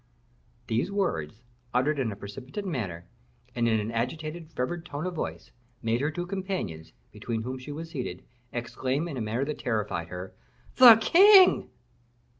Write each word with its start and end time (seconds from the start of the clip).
These 0.65 0.91
words, 0.91 1.43
uttered 1.75 1.99
in 1.99 2.11
a 2.11 2.15
precipitate 2.15 2.65
manner, 2.65 3.05
and 3.53 3.67
in 3.67 3.79
an 3.79 3.91
agitated, 3.91 4.49
fervid 4.51 4.83
tone 4.83 5.05
of 5.05 5.13
voice, 5.13 5.51
made 5.83 6.01
her 6.01 6.09
two 6.09 6.25
companions, 6.25 6.91
between 7.11 7.43
whom 7.43 7.59
she 7.59 7.71
was 7.71 7.91
seated, 7.91 8.23
exclaim 8.51 9.07
in 9.07 9.15
a 9.15 9.21
manner 9.21 9.45
that 9.45 9.59
terrified 9.59 10.07
her, 10.07 10.33
"_The 10.77 10.99
king! 10.99 11.69